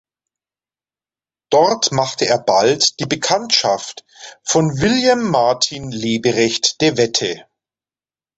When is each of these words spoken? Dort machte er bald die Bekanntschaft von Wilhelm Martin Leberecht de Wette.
Dort 1.51 1.91
machte 1.91 2.25
er 2.27 2.39
bald 2.39 2.99
die 2.99 3.05
Bekanntschaft 3.05 4.03
von 4.41 4.79
Wilhelm 4.81 5.29
Martin 5.29 5.91
Leberecht 5.91 6.81
de 6.81 6.97
Wette. 6.97 7.45